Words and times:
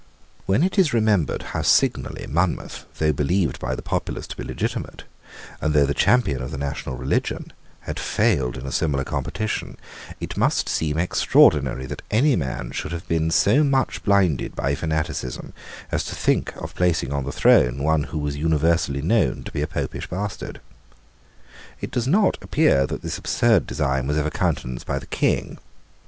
When 0.47 0.63
it 0.63 0.79
is 0.79 0.95
remembered 0.95 1.43
how 1.53 1.61
signally 1.61 2.25
Monmouth, 2.27 2.85
though 2.97 3.13
believed 3.13 3.59
by 3.59 3.75
the 3.75 3.83
populace 3.83 4.25
to 4.25 4.35
be 4.35 4.43
legitimate, 4.43 5.03
and 5.61 5.75
though 5.75 5.85
the 5.85 5.93
champion 5.93 6.41
of 6.41 6.49
the 6.49 6.57
national 6.57 6.97
religion, 6.97 7.53
had 7.81 7.99
failed 7.99 8.57
in 8.57 8.65
a 8.65 8.71
similar 8.71 9.03
competition, 9.03 9.77
it 10.19 10.35
must 10.37 10.67
seem 10.67 10.97
extraordinary 10.97 11.85
that 11.85 12.01
any 12.09 12.35
man 12.35 12.71
should 12.71 12.91
have 12.91 13.07
been 13.07 13.29
so 13.29 13.63
much 13.63 14.01
blinded 14.03 14.55
by 14.55 14.73
fanaticism 14.73 15.53
as 15.91 16.03
to 16.05 16.15
think 16.15 16.51
of 16.55 16.73
placing 16.73 17.13
on 17.13 17.23
the 17.23 17.31
throne 17.31 17.83
one 17.83 18.05
who 18.05 18.17
was 18.17 18.35
universally 18.35 19.03
known 19.03 19.43
to 19.43 19.51
be 19.51 19.61
a 19.61 19.67
Popish 19.67 20.07
bastard. 20.07 20.61
It 21.79 21.91
does 21.91 22.07
not 22.07 22.39
appear 22.41 22.87
that 22.87 23.03
this 23.03 23.19
absurd 23.19 23.67
design 23.67 24.07
was 24.07 24.17
ever 24.17 24.31
countenanced 24.31 24.87
by 24.87 24.97
the 24.97 25.05
King. 25.05 25.59